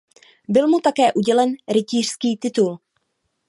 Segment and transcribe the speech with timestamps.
[0.49, 2.79] Byl mu také udělen rytířský titul.